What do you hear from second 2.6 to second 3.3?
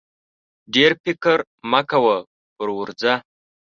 ورځه!